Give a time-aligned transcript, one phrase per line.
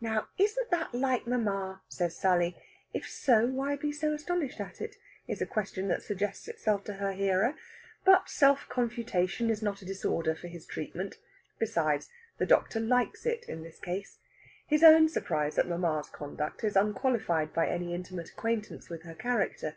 [0.00, 2.56] "Now, isn't that like mamma?" says Sally.
[2.94, 4.96] If so, why be so astonished at it?
[5.28, 7.56] is a question that suggests itself to her hearer.
[8.02, 11.18] But self confutation is not a disorder for his treatment.
[11.58, 14.16] Besides, the doctor likes it, in this case.
[14.66, 19.76] His own surprise at mamma's conduct is unqualified by any intimate acquaintance with her character.